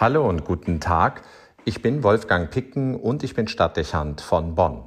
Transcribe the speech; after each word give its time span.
Hallo 0.00 0.28
und 0.28 0.44
guten 0.44 0.78
Tag. 0.78 1.22
Ich 1.64 1.82
bin 1.82 2.04
Wolfgang 2.04 2.52
Picken 2.52 2.94
und 2.94 3.24
ich 3.24 3.34
bin 3.34 3.48
Stadtdechant 3.48 4.20
von 4.20 4.54
Bonn. 4.54 4.84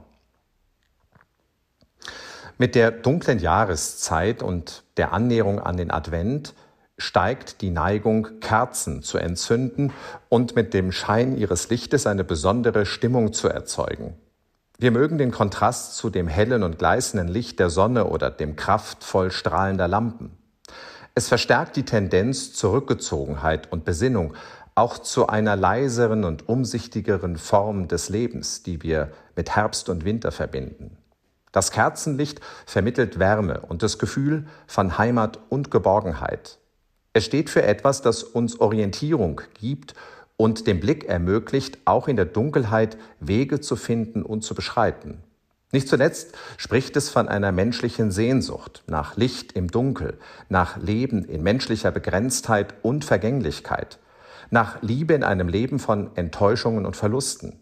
Mit 2.58 2.76
der 2.76 2.92
dunklen 2.92 3.40
Jahreszeit 3.40 4.42
und 4.42 4.84
der 4.96 5.12
Annäherung 5.12 5.60
an 5.60 5.76
den 5.76 5.92
Advent 5.92 6.54
steigt 6.98 7.60
die 7.60 7.72
Neigung, 7.72 8.40
Kerzen 8.40 9.04
zu 9.04 9.18
entzünden 9.18 9.92
und 10.30 10.56
mit 10.56 10.74
dem 10.74 10.94
Schein 10.94 11.36
ihres 11.36 11.70
Lichtes 11.70 12.08
eine 12.08 12.24
besondere 12.24 12.86
Stimmung 12.86 13.34
zu 13.34 13.50
erzeugen. 13.50 14.16
Wir 14.78 14.92
mögen 14.92 15.18
den 15.18 15.32
Kontrast 15.32 15.98
zu 15.98 16.10
dem 16.10 16.30
hellen 16.30 16.64
und 16.64 16.80
gleißenden 16.80 17.28
Licht 17.28 17.60
der 17.60 17.70
Sonne 17.70 18.06
oder 18.06 18.32
dem 18.32 18.56
kraftvoll 18.56 19.30
strahlender 19.30 19.90
Lampen. 19.90 20.38
Es 21.14 21.28
verstärkt 21.28 21.76
die 21.76 21.84
Tendenz 21.84 22.54
zur 22.54 22.72
Rückgezogenheit 22.72 23.70
und 23.74 23.84
Besinnung, 23.84 24.34
auch 24.76 24.98
zu 24.98 25.28
einer 25.28 25.56
leiseren 25.56 26.24
und 26.24 26.48
umsichtigeren 26.48 27.38
Form 27.38 27.88
des 27.88 28.10
Lebens, 28.10 28.64
die 28.64 28.84
wir 28.84 29.12
mit 29.36 29.56
Herbst 29.56 29.90
und 29.90 30.06
Winter 30.06 30.32
verbinden. 30.32 30.98
Das 31.52 31.72
Kerzenlicht 31.72 32.40
vermittelt 32.66 33.20
Wärme 33.20 33.62
und 33.62 33.84
das 33.84 34.00
Gefühl 34.00 34.46
von 34.68 34.98
Heimat 34.98 35.40
und 35.50 35.70
Geborgenheit. 35.70 36.60
Es 37.14 37.26
steht 37.26 37.50
für 37.50 37.64
etwas, 37.64 38.02
das 38.02 38.24
uns 38.24 38.60
Orientierung 38.62 39.42
gibt 39.60 39.94
und 40.38 40.66
den 40.66 40.80
Blick 40.80 41.04
ermöglicht, 41.04 41.80
auch 41.84 42.08
in 42.08 42.16
der 42.16 42.26
Dunkelheit 42.26 42.98
Wege 43.20 43.60
zu 43.60 43.76
finden 43.76 44.24
und 44.24 44.44
zu 44.44 44.56
beschreiten. 44.56 45.22
Nicht 45.74 45.88
zuletzt 45.88 46.34
spricht 46.58 46.96
es 46.98 47.10
von 47.10 47.28
einer 47.28 47.52
menschlichen 47.52 48.12
Sehnsucht 48.12 48.84
nach 48.88 49.18
Licht 49.18 49.54
im 49.54 49.70
Dunkel, 49.70 50.18
nach 50.50 50.78
Leben 50.78 51.24
in 51.26 51.44
menschlicher 51.44 51.92
Begrenztheit 51.92 52.74
und 52.82 53.06
Vergänglichkeit, 53.06 54.00
nach 54.52 54.82
Liebe 54.82 55.16
in 55.16 55.24
einem 55.24 55.48
Leben 55.48 55.80
von 55.80 56.16
Enttäuschungen 56.16 56.86
und 56.86 56.96
Verlusten. 56.96 57.60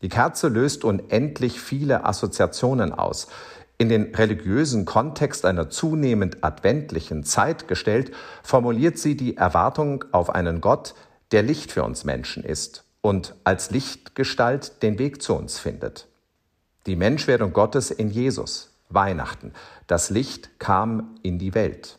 Die 0.00 0.08
Kerze 0.08 0.48
löst 0.48 0.84
unendlich 0.84 1.60
viele 1.60 2.04
Assoziationen 2.04 2.92
aus. 2.92 3.28
In 3.78 3.88
den 3.88 4.14
religiösen 4.14 4.84
Kontext 4.84 5.44
einer 5.44 5.70
zunehmend 5.70 6.42
adventlichen 6.42 7.24
Zeit 7.24 7.68
gestellt, 7.68 8.12
formuliert 8.42 8.98
sie 8.98 9.16
die 9.16 9.36
Erwartung 9.36 10.04
auf 10.12 10.30
einen 10.30 10.60
Gott, 10.60 10.94
der 11.30 11.42
Licht 11.42 11.72
für 11.72 11.84
uns 11.84 12.04
Menschen 12.04 12.42
ist 12.42 12.84
und 13.00 13.34
als 13.44 13.70
Lichtgestalt 13.70 14.82
den 14.82 14.98
Weg 14.98 15.22
zu 15.22 15.34
uns 15.34 15.58
findet. 15.58 16.08
Die 16.86 16.96
Menschwerdung 16.96 17.52
Gottes 17.52 17.90
in 17.90 18.10
Jesus, 18.10 18.72
Weihnachten. 18.88 19.52
Das 19.86 20.10
Licht 20.10 20.58
kam 20.58 21.16
in 21.22 21.38
die 21.38 21.54
Welt. 21.54 21.98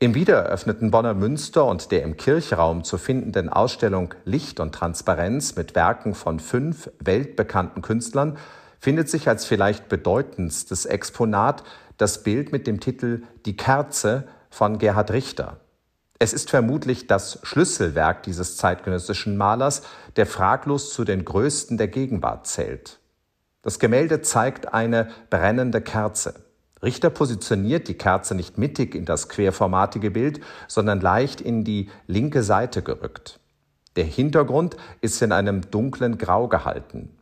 Im 0.00 0.14
wiedereröffneten 0.14 0.92
Bonner 0.92 1.12
Münster 1.14 1.64
und 1.64 1.90
der 1.90 2.04
im 2.04 2.16
Kirchraum 2.16 2.84
zu 2.84 2.98
findenden 2.98 3.48
Ausstellung 3.48 4.14
Licht 4.24 4.60
und 4.60 4.72
Transparenz 4.72 5.56
mit 5.56 5.74
Werken 5.74 6.14
von 6.14 6.38
fünf 6.38 6.88
weltbekannten 7.00 7.82
Künstlern 7.82 8.38
findet 8.78 9.08
sich 9.08 9.28
als 9.28 9.44
vielleicht 9.44 9.88
bedeutendstes 9.88 10.86
Exponat 10.86 11.64
das 11.96 12.22
Bild 12.22 12.52
mit 12.52 12.68
dem 12.68 12.78
Titel 12.78 13.22
Die 13.44 13.56
Kerze 13.56 14.28
von 14.50 14.78
Gerhard 14.78 15.10
Richter. 15.10 15.58
Es 16.20 16.32
ist 16.32 16.50
vermutlich 16.50 17.08
das 17.08 17.40
Schlüsselwerk 17.42 18.22
dieses 18.22 18.56
zeitgenössischen 18.56 19.36
Malers, 19.36 19.82
der 20.14 20.26
fraglos 20.26 20.92
zu 20.92 21.02
den 21.02 21.24
größten 21.24 21.76
der 21.76 21.88
Gegenwart 21.88 22.46
zählt. 22.46 23.00
Das 23.62 23.80
Gemälde 23.80 24.22
zeigt 24.22 24.72
eine 24.72 25.08
brennende 25.28 25.80
Kerze. 25.80 26.47
Richter 26.82 27.10
positioniert 27.10 27.88
die 27.88 27.98
Kerze 27.98 28.34
nicht 28.34 28.58
mittig 28.58 28.94
in 28.94 29.04
das 29.04 29.28
querformatige 29.28 30.10
Bild, 30.10 30.40
sondern 30.68 31.00
leicht 31.00 31.40
in 31.40 31.64
die 31.64 31.90
linke 32.06 32.42
Seite 32.42 32.82
gerückt. 32.82 33.40
Der 33.96 34.04
Hintergrund 34.04 34.76
ist 35.00 35.20
in 35.22 35.32
einem 35.32 35.70
dunklen 35.70 36.18
Grau 36.18 36.46
gehalten. 36.46 37.18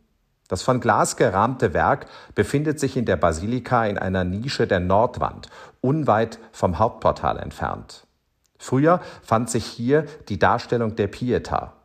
Das 0.47 0.61
von 0.61 0.79
Glas 0.79 1.17
gerahmte 1.17 1.73
Werk 1.73 2.05
befindet 2.35 2.79
sich 2.79 2.95
in 2.95 3.05
der 3.05 3.17
Basilika 3.17 3.85
in 3.85 3.97
einer 3.97 4.23
Nische 4.23 4.67
der 4.67 4.79
Nordwand, 4.79 5.49
unweit 5.81 6.39
vom 6.51 6.79
Hauptportal 6.79 7.39
entfernt. 7.39 8.05
Früher 8.57 9.01
fand 9.23 9.49
sich 9.49 9.65
hier 9.65 10.05
die 10.29 10.39
Darstellung 10.39 10.95
der 10.95 11.07
Pieta. 11.07 11.76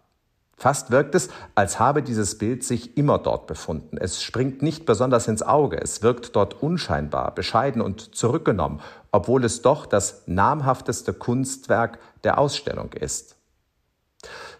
Fast 0.63 0.93
wirkt 0.93 1.17
es, 1.17 1.29
als 1.57 1.81
habe 1.81 2.05
dieses 2.05 2.39
Bild 2.39 2.63
sich 2.63 2.97
immer 2.97 3.19
dort 3.19 3.49
befunden. 3.49 3.97
Es 3.99 4.23
springt 4.23 4.63
nicht 4.63 4.87
besonders 4.87 5.27
ins 5.27 5.43
Auge, 5.43 5.77
es 5.77 6.05
wirkt 6.05 6.37
dort 6.37 6.63
unscheinbar, 6.63 7.35
bescheiden 7.35 7.83
und 7.83 8.15
zurückgenommen, 8.15 8.79
obwohl 9.11 9.45
es 9.45 9.63
doch 9.63 9.87
das 9.87 10.23
namhafteste 10.27 11.15
Kunstwerk 11.15 11.99
der 12.23 12.39
Ausstellung 12.39 12.93
ist. 12.93 13.35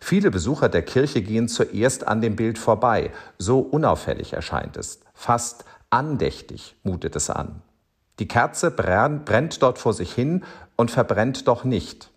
Viele 0.01 0.33
Besucher 0.33 0.69
der 0.69 0.83
Kirche 0.83 1.23
gehen 1.23 1.47
zuerst 1.47 2.09
an 2.09 2.21
dem 2.21 2.35
Bild 2.35 2.59
vorbei, 2.59 3.13
so 3.39 3.61
unauffällig 3.61 4.33
erscheint 4.33 4.77
es, 4.77 4.99
fast 5.15 5.65
andächtig 5.91 6.75
mutet 6.83 7.15
es 7.15 7.31
an. 7.31 7.63
Die 8.19 8.27
Kerze 8.27 8.73
brennt 8.73 9.63
dort 9.63 9.79
vor 9.79 9.93
sich 9.93 10.13
hin 10.13 10.43
und 10.75 10.91
verbrennt 10.91 11.47
doch 11.47 11.63
nicht. 11.63 12.12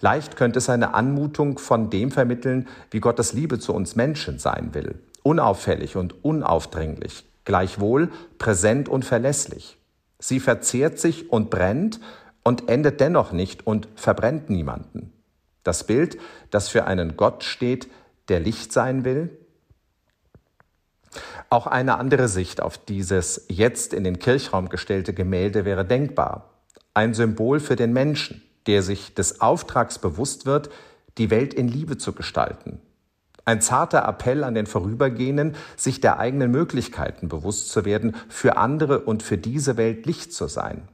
Leicht 0.00 0.36
könnte 0.36 0.58
es 0.58 0.70
eine 0.70 0.94
Anmutung 0.94 1.58
von 1.58 1.90
dem 1.90 2.10
vermitteln, 2.10 2.68
wie 2.90 3.00
Gottes 3.00 3.32
Liebe 3.32 3.58
zu 3.58 3.74
uns 3.74 3.96
Menschen 3.96 4.38
sein 4.38 4.72
will. 4.72 4.98
Unauffällig 5.22 5.96
und 5.96 6.24
unaufdringlich, 6.24 7.24
gleichwohl 7.44 8.10
präsent 8.38 8.88
und 8.88 9.04
verlässlich. 9.04 9.76
Sie 10.18 10.40
verzehrt 10.40 10.98
sich 10.98 11.30
und 11.30 11.50
brennt 11.50 12.00
und 12.42 12.68
endet 12.68 13.00
dennoch 13.00 13.32
nicht 13.32 13.66
und 13.66 13.88
verbrennt 13.94 14.48
niemanden. 14.48 15.12
Das 15.64 15.84
Bild, 15.84 16.18
das 16.50 16.68
für 16.68 16.86
einen 16.86 17.16
Gott 17.16 17.44
steht, 17.44 17.88
der 18.28 18.40
Licht 18.40 18.72
sein 18.72 19.04
will. 19.04 19.36
Auch 21.50 21.66
eine 21.66 21.98
andere 21.98 22.28
Sicht 22.28 22.62
auf 22.62 22.78
dieses 22.78 23.46
jetzt 23.48 23.92
in 23.92 24.04
den 24.04 24.18
Kirchraum 24.18 24.68
gestellte 24.68 25.12
Gemälde 25.12 25.64
wäre 25.64 25.84
denkbar. 25.84 26.54
Ein 26.94 27.14
Symbol 27.14 27.60
für 27.60 27.76
den 27.76 27.92
Menschen, 27.92 28.42
der 28.68 28.82
sich 28.82 29.14
des 29.14 29.40
Auftrags 29.40 29.98
bewusst 29.98 30.46
wird, 30.46 30.70
die 31.16 31.30
Welt 31.30 31.52
in 31.52 31.66
Liebe 31.66 31.98
zu 31.98 32.12
gestalten. 32.12 32.80
Ein 33.44 33.62
zarter 33.62 34.06
Appell 34.06 34.44
an 34.44 34.54
den 34.54 34.66
Vorübergehenden, 34.66 35.56
sich 35.74 36.02
der 36.02 36.18
eigenen 36.18 36.50
Möglichkeiten 36.50 37.28
bewusst 37.28 37.70
zu 37.70 37.86
werden, 37.86 38.14
für 38.28 38.58
andere 38.58 39.00
und 39.00 39.22
für 39.22 39.38
diese 39.38 39.78
Welt 39.78 40.04
Licht 40.04 40.34
zu 40.34 40.48
sein. 40.48 40.86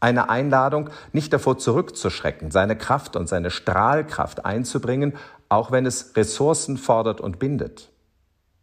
Eine 0.00 0.30
Einladung, 0.30 0.88
nicht 1.12 1.30
davor 1.34 1.58
zurückzuschrecken, 1.58 2.50
seine 2.50 2.74
Kraft 2.74 3.16
und 3.16 3.28
seine 3.28 3.50
Strahlkraft 3.50 4.46
einzubringen, 4.46 5.12
auch 5.50 5.72
wenn 5.72 5.84
es 5.84 6.16
Ressourcen 6.16 6.78
fordert 6.78 7.20
und 7.20 7.38
bindet. 7.38 7.90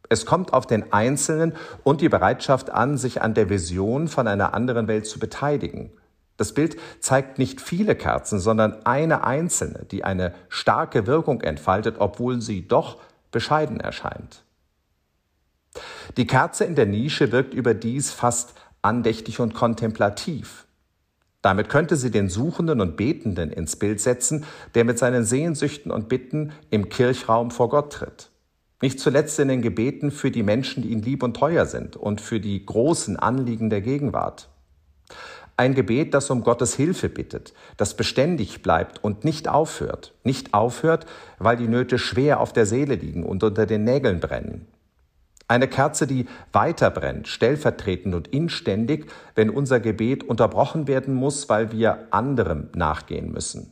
Es 0.10 0.26
kommt 0.26 0.54
auf 0.54 0.66
den 0.66 0.92
Einzelnen 0.92 1.54
und 1.84 2.02
die 2.02 2.10
Bereitschaft 2.10 2.72
an, 2.72 2.98
sich 2.98 3.22
an 3.22 3.36
der 3.36 3.52
Vision 3.52 4.08
von 4.08 4.28
einer 4.28 4.56
anderen 4.56 4.88
Welt 4.88 5.06
zu 5.06 5.20
beteiligen, 5.20 5.92
das 6.38 6.54
Bild 6.54 6.78
zeigt 7.00 7.40
nicht 7.40 7.62
viele 7.62 7.96
Kerzen, 7.96 8.40
sondern 8.40 8.86
eine 8.86 9.24
einzelne, 9.24 9.86
die 9.92 10.04
eine 10.04 10.34
starke 10.50 11.08
Wirkung 11.08 11.42
entfaltet, 11.42 11.96
obwohl 12.00 12.42
sie 12.42 12.68
doch 12.68 12.98
bescheiden 13.32 13.80
erscheint. 13.80 14.44
Die 16.16 16.28
Kerze 16.28 16.64
in 16.64 16.76
der 16.76 16.86
Nische 16.86 17.32
wirkt 17.32 17.54
überdies 17.54 18.12
fast 18.12 18.54
andächtig 18.82 19.40
und 19.40 19.54
kontemplativ. 19.54 20.66
Damit 21.42 21.70
könnte 21.70 21.96
sie 21.96 22.12
den 22.12 22.30
Suchenden 22.30 22.82
und 22.82 22.98
Betenden 22.98 23.52
ins 23.52 23.76
Bild 23.76 24.00
setzen, 24.00 24.46
der 24.76 24.86
mit 24.86 24.98
seinen 24.98 25.24
Sehnsüchten 25.24 25.92
und 25.92 26.10
Bitten 26.10 26.52
im 26.70 26.90
Kirchraum 26.90 27.52
vor 27.52 27.70
Gott 27.70 27.94
tritt. 27.94 28.30
Nicht 28.82 29.00
zuletzt 29.00 29.40
in 29.40 29.48
den 29.48 29.62
Gebeten 29.62 30.12
für 30.12 30.30
die 30.30 30.44
Menschen, 30.44 30.84
die 30.84 30.90
ihm 30.90 31.02
lieb 31.02 31.24
und 31.24 31.36
teuer 31.36 31.66
sind 31.66 31.96
und 31.96 32.22
für 32.22 32.40
die 32.40 32.64
großen 32.64 33.18
Anliegen 33.18 33.70
der 33.70 33.82
Gegenwart. 33.82 34.50
Ein 35.60 35.74
Gebet, 35.74 36.14
das 36.14 36.30
um 36.30 36.44
Gottes 36.44 36.76
Hilfe 36.76 37.10
bittet, 37.10 37.52
das 37.78 37.98
beständig 37.98 38.62
bleibt 38.62 39.04
und 39.04 39.26
nicht 39.26 39.48
aufhört. 39.48 40.14
Nicht 40.24 40.54
aufhört, 40.54 41.08
weil 41.40 41.58
die 41.58 41.68
Nöte 41.68 41.98
schwer 41.98 42.40
auf 42.40 42.54
der 42.54 42.68
Seele 42.68 42.94
liegen 42.94 43.24
und 43.24 43.44
unter 43.44 43.66
den 43.66 43.84
Nägeln 43.84 44.20
brennen. 44.20 44.68
Eine 45.48 45.68
Kerze, 45.68 46.06
die 46.06 46.28
weiter 46.52 46.92
brennt, 46.92 47.28
stellvertretend 47.28 48.14
und 48.14 48.28
inständig, 48.28 49.08
wenn 49.34 49.50
unser 49.50 49.80
Gebet 49.80 50.24
unterbrochen 50.24 50.88
werden 50.88 51.16
muss, 51.16 51.50
weil 51.50 51.72
wir 51.72 52.08
anderem 52.12 52.70
nachgehen 52.76 53.32
müssen. 53.32 53.72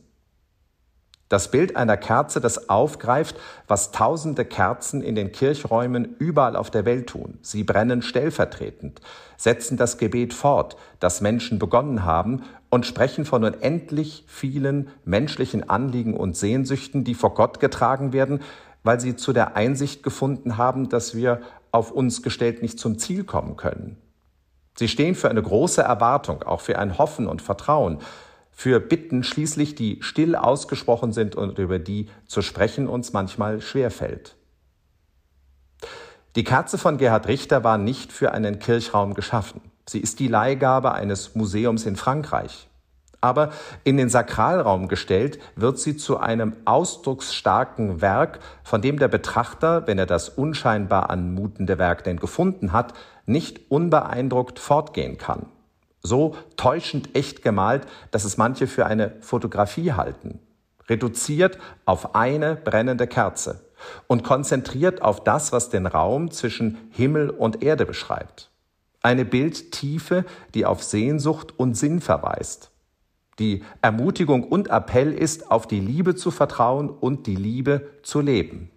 Das 1.28 1.50
Bild 1.50 1.74
einer 1.74 1.96
Kerze, 1.96 2.40
das 2.40 2.68
aufgreift, 2.68 3.36
was 3.66 3.90
tausende 3.90 4.44
Kerzen 4.44 5.02
in 5.02 5.16
den 5.16 5.32
Kirchräumen 5.32 6.14
überall 6.18 6.54
auf 6.54 6.70
der 6.70 6.84
Welt 6.84 7.08
tun. 7.08 7.38
Sie 7.42 7.64
brennen 7.64 8.00
stellvertretend, 8.02 9.00
setzen 9.36 9.76
das 9.76 9.98
Gebet 9.98 10.32
fort, 10.32 10.76
das 11.00 11.20
Menschen 11.20 11.58
begonnen 11.58 12.04
haben, 12.04 12.42
und 12.68 12.84
sprechen 12.84 13.24
von 13.24 13.44
unendlich 13.44 14.24
vielen 14.28 14.88
menschlichen 15.04 15.68
Anliegen 15.68 16.14
und 16.14 16.36
Sehnsüchten, 16.36 17.04
die 17.04 17.14
vor 17.14 17.34
Gott 17.34 17.58
getragen 17.58 18.12
werden, 18.12 18.40
weil 18.82 19.00
sie 19.00 19.16
zu 19.16 19.32
der 19.32 19.56
Einsicht 19.56 20.02
gefunden 20.02 20.56
haben, 20.58 20.88
dass 20.88 21.14
wir 21.14 21.40
auf 21.72 21.90
uns 21.90 22.22
gestellt 22.22 22.62
nicht 22.62 22.78
zum 22.78 22.98
Ziel 22.98 23.24
kommen 23.24 23.56
können. 23.56 23.96
Sie 24.78 24.88
stehen 24.88 25.14
für 25.14 25.30
eine 25.30 25.42
große 25.42 25.82
Erwartung, 25.82 26.42
auch 26.42 26.60
für 26.60 26.78
ein 26.78 26.98
Hoffen 26.98 27.26
und 27.26 27.40
Vertrauen, 27.40 27.98
für 28.56 28.80
Bitten 28.80 29.22
schließlich, 29.22 29.74
die 29.74 29.98
still 30.00 30.34
ausgesprochen 30.34 31.12
sind 31.12 31.36
und 31.36 31.58
über 31.58 31.78
die 31.78 32.08
zu 32.26 32.40
sprechen 32.40 32.88
uns 32.88 33.12
manchmal 33.12 33.60
schwerfällt. 33.60 34.34
Die 36.36 36.42
Kerze 36.42 36.78
von 36.78 36.96
Gerhard 36.96 37.28
Richter 37.28 37.64
war 37.64 37.76
nicht 37.76 38.12
für 38.12 38.32
einen 38.32 38.58
Kirchraum 38.58 39.12
geschaffen. 39.12 39.60
Sie 39.86 40.00
ist 40.00 40.20
die 40.20 40.28
Leihgabe 40.28 40.92
eines 40.92 41.34
Museums 41.34 41.84
in 41.84 41.96
Frankreich. 41.96 42.68
Aber 43.20 43.50
in 43.84 43.98
den 43.98 44.08
Sakralraum 44.08 44.88
gestellt, 44.88 45.38
wird 45.54 45.78
sie 45.78 45.98
zu 45.98 46.18
einem 46.18 46.56
ausdrucksstarken 46.64 48.00
Werk, 48.00 48.40
von 48.64 48.80
dem 48.80 48.98
der 48.98 49.08
Betrachter, 49.08 49.86
wenn 49.86 49.98
er 49.98 50.06
das 50.06 50.30
unscheinbar 50.30 51.10
anmutende 51.10 51.78
Werk 51.78 52.04
denn 52.04 52.18
gefunden 52.18 52.72
hat, 52.72 52.94
nicht 53.26 53.70
unbeeindruckt 53.70 54.58
fortgehen 54.58 55.18
kann. 55.18 55.46
So 56.06 56.36
täuschend 56.56 57.14
echt 57.14 57.42
gemalt, 57.42 57.86
dass 58.10 58.24
es 58.24 58.36
manche 58.36 58.66
für 58.66 58.86
eine 58.86 59.16
Fotografie 59.20 59.92
halten. 59.92 60.38
Reduziert 60.88 61.58
auf 61.84 62.14
eine 62.14 62.54
brennende 62.54 63.06
Kerze 63.06 63.64
und 64.06 64.22
konzentriert 64.22 65.02
auf 65.02 65.24
das, 65.24 65.52
was 65.52 65.68
den 65.68 65.86
Raum 65.86 66.30
zwischen 66.30 66.78
Himmel 66.90 67.30
und 67.30 67.62
Erde 67.62 67.86
beschreibt. 67.86 68.50
Eine 69.02 69.24
Bildtiefe, 69.24 70.24
die 70.54 70.64
auf 70.64 70.82
Sehnsucht 70.82 71.58
und 71.58 71.76
Sinn 71.76 72.00
verweist. 72.00 72.70
Die 73.38 73.64
Ermutigung 73.82 74.44
und 74.44 74.68
Appell 74.68 75.12
ist, 75.12 75.50
auf 75.50 75.66
die 75.66 75.80
Liebe 75.80 76.14
zu 76.14 76.30
vertrauen 76.30 76.88
und 76.88 77.26
die 77.26 77.36
Liebe 77.36 77.90
zu 78.02 78.20
leben. 78.20 78.70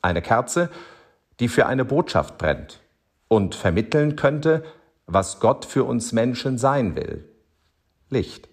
Eine 0.00 0.22
Kerze, 0.22 0.70
die 1.38 1.48
für 1.48 1.66
eine 1.66 1.84
Botschaft 1.84 2.38
brennt 2.38 2.80
und 3.28 3.54
vermitteln 3.54 4.16
könnte, 4.16 4.64
was 5.12 5.40
Gott 5.40 5.64
für 5.64 5.84
uns 5.84 6.12
Menschen 6.12 6.58
sein 6.58 6.94
will. 6.96 7.28
Licht. 8.08 8.48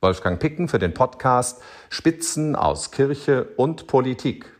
Wolfgang 0.00 0.38
Picken 0.38 0.68
für 0.68 0.78
den 0.78 0.94
Podcast 0.94 1.60
Spitzen 1.90 2.54
aus 2.54 2.90
Kirche 2.90 3.44
und 3.56 3.86
Politik. 3.86 4.57